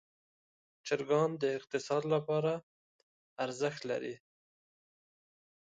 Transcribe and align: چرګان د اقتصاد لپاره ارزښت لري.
چرګان 0.85 1.29
د 1.41 1.43
اقتصاد 1.57 2.03
لپاره 2.13 2.51
ارزښت 3.43 3.81
لري. 3.91 4.15